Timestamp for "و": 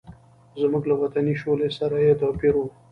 2.57-2.61